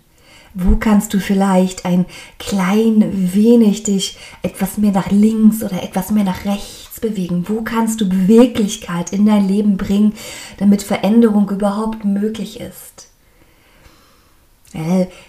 Wo 0.54 0.76
kannst 0.76 1.14
du 1.14 1.20
vielleicht 1.20 1.86
ein 1.86 2.06
klein 2.38 3.34
wenig 3.34 3.84
dich 3.84 4.18
etwas 4.44 4.78
mehr 4.78 4.92
nach 4.92 5.10
links 5.10 5.64
oder 5.64 5.82
etwas 5.82 6.12
mehr 6.12 6.26
nach 6.26 6.46
rechts 6.46 7.00
bewegen? 7.00 7.46
Wo 7.48 7.62
kannst 7.62 8.02
du 8.02 8.08
Beweglichkeit 8.08 9.12
in 9.12 9.26
dein 9.26 9.48
Leben 9.48 9.78
bringen, 9.78 10.14
damit 10.58 10.84
Veränderung 10.84 11.50
überhaupt 11.50 12.06
möglich 12.06 12.60
ist? 12.60 13.11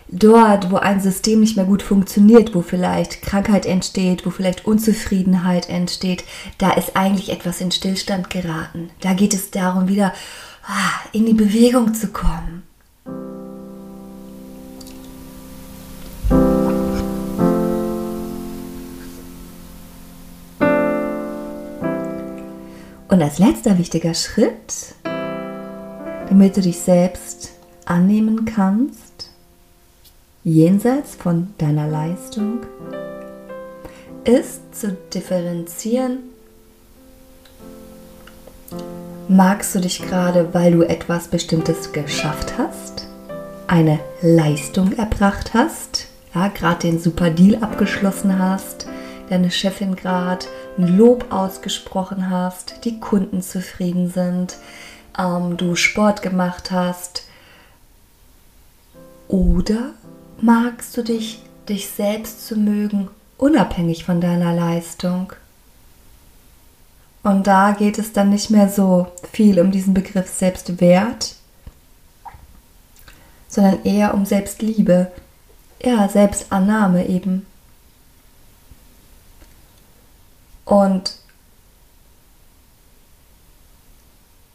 Dort, 0.08 0.70
wo 0.70 0.76
ein 0.76 1.00
System 1.00 1.40
nicht 1.40 1.56
mehr 1.56 1.64
gut 1.64 1.82
funktioniert, 1.82 2.54
wo 2.54 2.62
vielleicht 2.62 3.22
Krankheit 3.22 3.66
entsteht, 3.66 4.24
wo 4.24 4.30
vielleicht 4.30 4.66
Unzufriedenheit 4.66 5.68
entsteht, 5.68 6.24
da 6.58 6.72
ist 6.72 6.96
eigentlich 6.96 7.30
etwas 7.30 7.60
in 7.60 7.72
Stillstand 7.72 8.30
geraten. 8.30 8.90
Da 9.00 9.14
geht 9.14 9.34
es 9.34 9.50
darum, 9.50 9.88
wieder 9.88 10.12
ah, 10.66 10.92
in 11.12 11.26
die 11.26 11.34
Bewegung 11.34 11.94
zu 11.94 12.08
kommen. 12.08 12.62
Und 23.08 23.20
als 23.20 23.38
letzter 23.38 23.76
wichtiger 23.76 24.14
Schritt, 24.14 24.94
damit 26.30 26.56
du 26.56 26.62
dich 26.62 26.78
selbst 26.78 27.50
annehmen 27.84 28.46
kannst, 28.46 29.11
jenseits 30.44 31.14
von 31.14 31.54
deiner 31.58 31.86
Leistung, 31.86 32.60
ist 34.24 34.74
zu 34.74 34.96
differenzieren, 35.12 36.18
magst 39.28 39.74
du 39.74 39.80
dich 39.80 40.02
gerade, 40.02 40.52
weil 40.52 40.72
du 40.72 40.82
etwas 40.82 41.28
Bestimmtes 41.28 41.92
geschafft 41.92 42.54
hast, 42.58 43.06
eine 43.66 44.00
Leistung 44.20 44.92
erbracht 44.92 45.54
hast, 45.54 46.08
ja, 46.34 46.48
gerade 46.48 46.88
den 46.88 46.98
super 46.98 47.30
Deal 47.30 47.62
abgeschlossen 47.62 48.38
hast, 48.38 48.86
deine 49.28 49.50
Chefin 49.50 49.96
gerade 49.96 50.46
ein 50.78 50.96
Lob 50.96 51.26
ausgesprochen 51.30 52.30
hast, 52.30 52.84
die 52.84 52.98
Kunden 53.00 53.42
zufrieden 53.42 54.08
sind, 54.10 54.56
ähm, 55.18 55.56
du 55.56 55.76
Sport 55.76 56.22
gemacht 56.22 56.70
hast. 56.70 57.24
Oder 59.28 59.92
magst 60.42 60.96
du 60.96 61.02
dich, 61.02 61.40
dich 61.68 61.88
selbst 61.88 62.46
zu 62.46 62.56
mögen, 62.56 63.08
unabhängig 63.38 64.04
von 64.04 64.20
deiner 64.20 64.52
Leistung? 64.54 65.32
Und 67.22 67.46
da 67.46 67.70
geht 67.72 67.98
es 67.98 68.12
dann 68.12 68.30
nicht 68.30 68.50
mehr 68.50 68.68
so 68.68 69.06
viel 69.32 69.60
um 69.60 69.70
diesen 69.70 69.94
Begriff 69.94 70.28
Selbstwert, 70.28 71.36
sondern 73.48 73.84
eher 73.84 74.14
um 74.14 74.26
Selbstliebe, 74.26 75.12
ja, 75.80 76.08
Selbstannahme 76.08 77.06
eben. 77.06 77.46
Und 80.64 81.18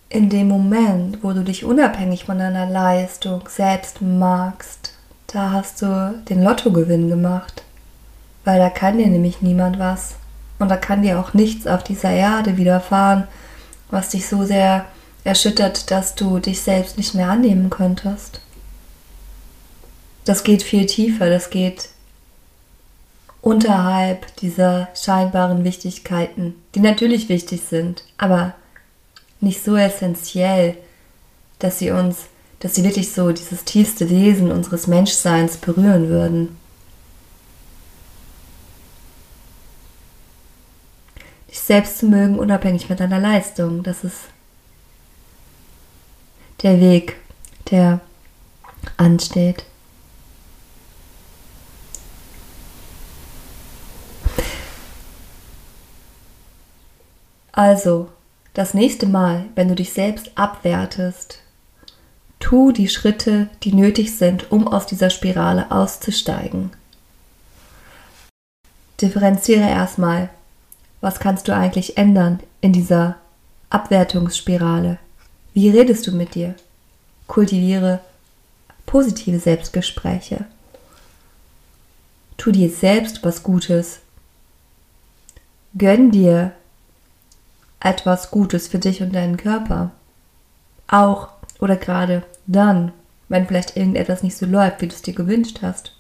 in 0.10 0.30
dem 0.30 0.50
Moment, 0.50 1.24
wo 1.24 1.32
du 1.32 1.44
dich 1.44 1.64
unabhängig 1.64 2.26
von 2.26 2.40
deiner 2.40 2.66
Leistung 2.66 3.48
selbst 3.48 4.02
magst, 4.02 4.97
da 5.28 5.52
hast 5.52 5.82
du 5.82 6.24
den 6.30 6.44
Lottogewinn 6.44 7.10
gemacht. 7.10 7.64
Weil 8.46 8.60
da 8.60 8.70
kann 8.70 8.98
dir 8.98 9.08
nämlich 9.08 9.42
niemand 9.42 9.78
was. 9.78 10.16
Und 10.60 10.70
da 10.70 10.78
kann 10.78 11.02
dir 11.02 11.20
auch 11.20 11.34
nichts 11.34 11.68
auf 11.68 11.84
dieser 11.84 12.12
Erde 12.12 12.58
widerfahren, 12.58 13.28
was 13.92 14.10
dich 14.10 14.28
so 14.28 14.44
sehr 14.44 14.86
erschüttert, 15.24 15.92
dass 15.92 16.16
du 16.16 16.40
dich 16.40 16.62
selbst 16.62 16.98
nicht 16.98 17.14
mehr 17.14 17.30
annehmen 17.30 17.70
könntest. 17.70 18.40
Das 20.26 20.44
geht 20.44 20.64
viel 20.64 20.86
tiefer, 20.86 21.30
das 21.30 21.50
geht 21.50 21.90
unterhalb 23.42 24.36
dieser 24.38 24.90
scheinbaren 24.94 25.64
Wichtigkeiten, 25.64 26.56
die 26.76 26.80
natürlich 26.80 27.30
wichtig 27.30 27.62
sind, 27.62 28.04
aber 28.18 28.54
nicht 29.40 29.64
so 29.64 29.76
essentiell, 29.76 30.76
dass 31.60 31.80
sie 31.80 31.92
uns, 31.92 32.26
dass 32.60 32.76
sie 32.76 32.84
wirklich 32.84 33.12
so 33.12 33.32
dieses 33.32 33.64
tiefste 33.64 34.10
Wesen 34.10 34.52
unseres 34.52 34.88
Menschseins 34.88 35.58
berühren 35.58 36.10
würden. 36.10 36.58
Dich 41.50 41.60
selbst 41.60 42.00
zu 42.00 42.08
mögen, 42.08 42.40
unabhängig 42.40 42.88
von 42.88 42.98
deiner 42.98 43.20
Leistung, 43.20 43.84
das 43.84 44.04
ist 44.04 44.22
der 46.62 46.80
Weg, 46.80 47.18
der 47.70 48.00
ansteht. 48.98 49.64
Also, 57.52 58.10
das 58.54 58.76
nächste 58.76 59.08
Mal, 59.08 59.46
wenn 59.56 59.68
du 59.68 59.74
dich 59.74 59.92
selbst 59.92 60.32
abwertest, 60.36 61.40
tu 62.40 62.72
die 62.72 62.88
Schritte, 62.88 63.50
die 63.64 63.74
nötig 63.74 64.18
sind, 64.18 64.52
um 64.52 64.68
aus 64.68 64.86
dieser 64.86 65.10
Spirale 65.10 65.72
auszusteigen. 65.72 66.72
Differenziere 69.02 69.68
erstmal, 69.68 70.30
was 71.02 71.20
kannst 71.20 71.48
du 71.48 71.56
eigentlich 71.56 71.98
ändern 71.98 72.40
in 72.62 72.74
dieser 72.74 73.18
Abwertungsspirale? 73.70 74.98
Wie 75.54 75.70
redest 75.70 76.08
du 76.08 76.12
mit 76.12 76.36
dir? 76.36 76.56
Kultiviere 77.28 78.00
positive 78.86 79.40
Selbstgespräche. 79.40 80.46
Tu 82.38 82.52
dir 82.52 82.70
selbst 82.70 83.24
was 83.24 83.44
Gutes. 83.44 84.00
Gönn 85.78 86.12
dir 86.12 86.54
etwas 87.80 88.32
Gutes 88.32 88.68
für 88.68 88.80
dich 88.80 89.02
und 89.02 89.14
deinen 89.14 89.38
Körper. 89.38 89.92
Auch 90.88 91.30
oder 91.60 91.76
gerade 91.76 92.24
dann, 92.46 92.92
wenn 93.30 93.48
vielleicht 93.48 93.76
irgendetwas 93.76 94.24
nicht 94.24 94.38
so 94.38 94.46
läuft, 94.46 94.82
wie 94.82 94.88
du 94.88 94.96
es 94.96 95.02
dir 95.02 95.14
gewünscht 95.14 95.60
hast. 95.62 95.94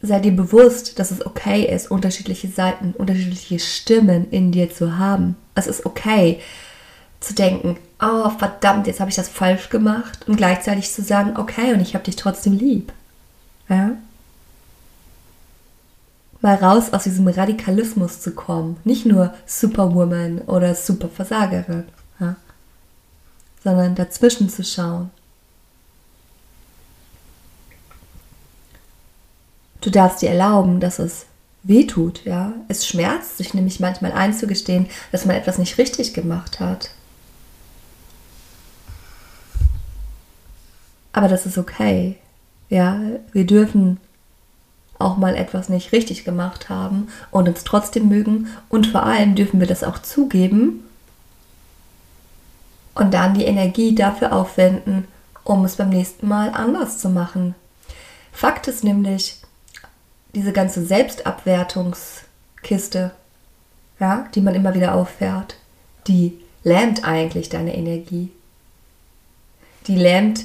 Sei 0.00 0.18
dir 0.18 0.32
bewusst, 0.32 0.98
dass 0.98 1.12
es 1.12 1.24
okay 1.24 1.64
ist, 1.64 1.90
unterschiedliche 1.90 2.48
Seiten, 2.48 2.92
unterschiedliche 2.92 3.60
Stimmen 3.60 4.30
in 4.30 4.50
dir 4.50 4.70
zu 4.70 4.98
haben. 4.98 5.36
Es 5.54 5.68
ist 5.68 5.86
okay 5.86 6.40
zu 7.20 7.34
denken, 7.34 7.76
oh 8.00 8.30
verdammt, 8.30 8.88
jetzt 8.88 8.98
habe 8.98 9.10
ich 9.10 9.16
das 9.16 9.28
falsch 9.28 9.68
gemacht 9.68 10.26
und 10.26 10.36
gleichzeitig 10.36 10.90
zu 10.90 11.02
sagen, 11.02 11.36
okay, 11.36 11.72
und 11.72 11.80
ich 11.80 11.94
habe 11.94 12.04
dich 12.04 12.16
trotzdem 12.16 12.54
lieb. 12.54 12.92
Ja? 13.68 13.92
Mal 16.42 16.56
raus 16.56 16.92
aus 16.92 17.04
diesem 17.04 17.28
Radikalismus 17.28 18.20
zu 18.20 18.32
kommen. 18.32 18.76
Nicht 18.84 19.06
nur 19.06 19.32
Superwoman 19.46 20.40
oder 20.42 20.74
Superversagerin, 20.74 21.84
ja? 22.20 22.36
sondern 23.62 23.94
dazwischen 23.94 24.50
zu 24.50 24.64
schauen. 24.64 25.10
Du 29.80 29.90
darfst 29.90 30.22
dir 30.22 30.30
erlauben, 30.30 30.78
dass 30.80 30.98
es 30.98 31.26
weh 31.62 31.86
tut, 31.86 32.24
ja. 32.24 32.52
Es 32.68 32.86
schmerzt 32.86 33.38
sich 33.38 33.54
nämlich 33.54 33.80
manchmal 33.80 34.12
einzugestehen, 34.12 34.86
dass 35.12 35.24
man 35.24 35.36
etwas 35.36 35.58
nicht 35.58 35.78
richtig 35.78 36.12
gemacht 36.12 36.60
hat. 36.60 36.90
Aber 41.12 41.28
das 41.28 41.46
ist 41.46 41.58
okay. 41.58 42.16
Ja, 42.68 43.00
wir 43.32 43.46
dürfen 43.46 43.98
auch 45.02 45.16
mal 45.16 45.36
etwas 45.36 45.68
nicht 45.68 45.92
richtig 45.92 46.24
gemacht 46.24 46.68
haben 46.68 47.08
und 47.30 47.48
uns 47.48 47.64
trotzdem 47.64 48.08
mögen. 48.08 48.48
Und 48.68 48.86
vor 48.86 49.04
allem 49.04 49.34
dürfen 49.34 49.60
wir 49.60 49.66
das 49.66 49.84
auch 49.84 49.98
zugeben 49.98 50.84
Und 52.94 53.14
dann 53.14 53.34
die 53.34 53.44
Energie 53.44 53.94
dafür 53.94 54.32
aufwenden, 54.32 55.06
um 55.44 55.64
es 55.64 55.76
beim 55.76 55.88
nächsten 55.88 56.28
Mal 56.28 56.50
anders 56.50 56.98
zu 56.98 57.08
machen. 57.08 57.54
Fakt 58.32 58.68
ist 58.68 58.84
nämlich, 58.84 59.38
diese 60.34 60.52
ganze 60.52 60.84
Selbstabwertungskiste, 60.84 63.12
ja, 63.98 64.26
die 64.34 64.40
man 64.40 64.54
immer 64.54 64.74
wieder 64.74 64.94
auffährt, 64.94 65.56
die 66.06 66.38
lähmt 66.64 67.04
eigentlich 67.04 67.48
deine 67.48 67.76
Energie. 67.76 68.30
Die 69.86 69.96
lähmt 69.96 70.44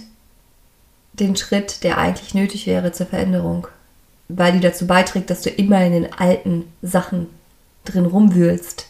den 1.14 1.36
Schritt, 1.36 1.84
der 1.84 1.98
eigentlich 1.98 2.34
nötig 2.34 2.68
wäre 2.68 2.92
zur 2.92 3.08
Veränderung, 3.08 3.68
weil 4.30 4.54
die 4.54 4.60
dazu 4.60 4.88
beiträgt, 4.88 5.30
dass 5.30 5.42
du 5.42 5.50
immer 5.50 5.84
in 5.86 5.94
den 5.94 6.14
alten 6.14 6.72
Sachen 6.82 7.28
drin 7.86 8.06
rumwühlst. 8.06 8.88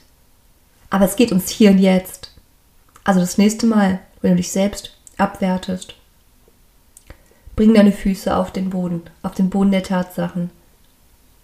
Aber 0.89 1.06
es 1.06 1.15
geht 1.15 1.32
ums 1.32 1.50
Hier 1.50 1.71
und 1.71 1.80
Jetzt. 1.80 2.32
Also 3.04 3.19
das 3.19 3.38
nächste 3.38 3.65
Mal, 3.65 4.00
wenn 4.21 4.32
du 4.32 4.38
dich 4.38 4.52
selbst 4.52 4.97
abwertest, 5.17 5.95
bring 7.56 7.73
deine 7.73 7.91
Füße 7.91 8.36
auf 8.36 8.52
den 8.52 8.69
Boden, 8.69 9.04
auf 9.23 9.34
den 9.34 9.50
Boden 9.50 9.71
der 9.71 9.84
Tatsachen. 9.84 10.50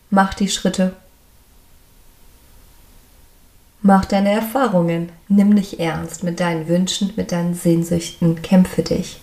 Mach 0.09 0.33
die 0.33 0.49
Schritte. 0.49 0.95
Mach 3.81 4.05
deine 4.05 4.31
Erfahrungen. 4.31 5.09
Nimm 5.27 5.55
dich 5.55 5.79
ernst 5.79 6.23
mit 6.23 6.39
deinen 6.39 6.67
Wünschen, 6.67 7.13
mit 7.15 7.31
deinen 7.31 7.55
Sehnsüchten. 7.55 8.41
Kämpfe 8.41 8.83
dich. 8.83 9.19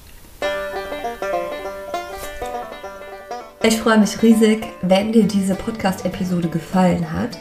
Ich 3.62 3.78
freue 3.78 3.98
mich 3.98 4.22
riesig, 4.22 4.68
wenn 4.80 5.12
dir 5.12 5.24
diese 5.24 5.54
Podcast-Episode 5.54 6.48
gefallen 6.48 7.12
hat. 7.12 7.36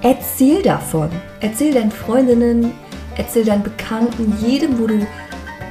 Erzähl 0.00 0.62
davon. 0.62 1.10
Erzähl 1.40 1.74
deinen 1.74 1.90
Freundinnen, 1.90 2.70
erzähl 3.16 3.44
deinen 3.44 3.64
Bekannten, 3.64 4.32
jedem, 4.40 4.78
wo 4.78 4.86
du 4.86 5.04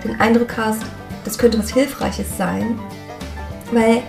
den 0.04 0.20
Eindruck 0.20 0.58
hast, 0.58 0.82
das 1.24 1.38
könnte 1.38 1.60
was 1.60 1.70
Hilfreiches 1.70 2.38
sein. 2.38 2.78
Weil 3.72 4.04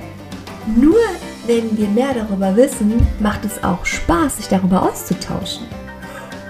nur 0.75 0.99
wenn 1.47 1.79
wir 1.79 1.87
mehr 1.87 2.13
darüber 2.13 2.57
wissen, 2.57 3.07
macht 3.21 3.45
es 3.45 3.63
auch 3.63 3.87
Spaß, 3.87 4.39
sich 4.39 4.49
darüber 4.49 4.83
auszutauschen. 4.83 5.69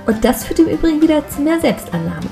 Und 0.07 0.25
das 0.25 0.45
führt 0.45 0.61
im 0.61 0.69
Übrigen 0.69 1.03
wieder 1.03 1.29
zu 1.29 1.43
mehr 1.43 1.61
Selbstannahme. 1.61 2.31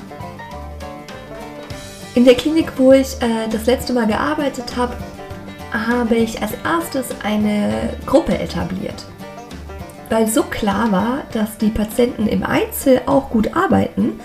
In 2.15 2.25
der 2.25 2.33
Klinik, 2.33 2.71
wo 2.77 2.93
ich 2.93 3.13
äh, 3.21 3.47
das 3.51 3.67
letzte 3.67 3.93
Mal 3.93 4.07
gearbeitet 4.07 4.75
habe, 4.75 4.97
habe 5.71 6.15
ich 6.15 6.41
als 6.41 6.51
erstes 6.63 7.07
eine 7.23 7.97
Gruppe 8.05 8.37
etabliert. 8.37 9.05
Weil 10.09 10.27
so 10.27 10.43
klar 10.43 10.91
war, 10.91 11.23
dass 11.33 11.57
die 11.57 11.69
Patienten 11.69 12.27
im 12.27 12.43
Einzel 12.43 13.01
auch 13.05 13.29
gut 13.29 13.55
arbeiten, 13.55 14.19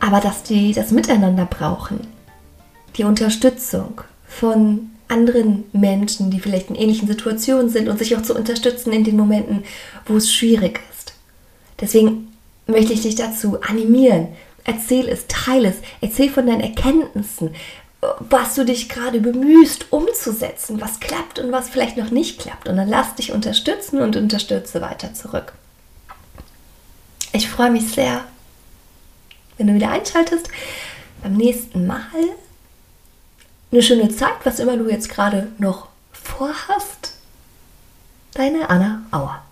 aber 0.00 0.20
dass 0.20 0.42
die 0.42 0.72
das 0.72 0.90
Miteinander 0.90 1.46
brauchen. 1.46 2.00
Die 2.96 3.04
Unterstützung 3.04 4.00
von 4.26 4.90
anderen 5.08 5.64
Menschen, 5.72 6.30
die 6.30 6.40
vielleicht 6.40 6.70
in 6.70 6.76
ähnlichen 6.76 7.06
Situationen 7.06 7.68
sind 7.68 7.88
und 7.88 7.98
sich 7.98 8.16
auch 8.16 8.22
zu 8.22 8.34
unterstützen 8.34 8.92
in 8.92 9.04
den 9.04 9.16
Momenten, 9.16 9.62
wo 10.06 10.16
es 10.16 10.32
schwierig 10.32 10.80
ist. 10.90 11.14
Deswegen 11.80 12.32
möchte 12.66 12.92
ich 12.92 13.02
dich 13.02 13.14
dazu 13.14 13.60
animieren. 13.60 14.28
Erzähl 14.64 15.08
es, 15.08 15.26
teile 15.28 15.68
es, 15.68 15.76
erzähl 16.00 16.28
von 16.28 16.46
deinen 16.46 16.60
Erkenntnissen, 16.60 17.50
was 18.00 18.54
du 18.54 18.64
dich 18.64 18.88
gerade 18.88 19.20
bemühst 19.20 19.86
umzusetzen, 19.90 20.80
was 20.80 21.00
klappt 21.00 21.38
und 21.38 21.52
was 21.52 21.68
vielleicht 21.68 21.96
noch 21.96 22.10
nicht 22.10 22.40
klappt. 22.40 22.68
Und 22.68 22.76
dann 22.76 22.88
lass 22.88 23.14
dich 23.14 23.32
unterstützen 23.32 24.00
und 24.00 24.16
unterstütze 24.16 24.80
weiter 24.80 25.14
zurück. 25.14 25.52
Ich 27.32 27.48
freue 27.48 27.70
mich 27.70 27.88
sehr, 27.88 28.24
wenn 29.56 29.66
du 29.66 29.74
wieder 29.74 29.90
einschaltest 29.90 30.48
beim 31.22 31.34
nächsten 31.34 31.86
Mal. 31.86 32.00
Eine 33.72 33.82
schöne 33.82 34.14
Zeit, 34.14 34.34
was 34.44 34.58
immer 34.58 34.76
du 34.76 34.88
jetzt 34.88 35.08
gerade 35.08 35.48
noch 35.58 35.88
vorhast. 36.12 37.14
Deine 38.32 38.68
Anna 38.70 39.02
Auer. 39.10 39.42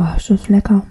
Boah, 0.00 0.14
ist 0.16 0.30
das 0.30 0.48
lecker. 0.48 0.82